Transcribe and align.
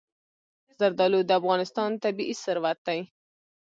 زردالو 0.77 1.19
د 1.25 1.31
افغانستان 1.39 1.89
طبعي 2.03 2.33
ثروت 2.43 2.77
دی. 2.87 2.99